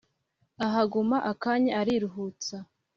Ahaguma 0.65 1.17
akanya 1.31 1.71
ariruhutsa! 1.81 2.57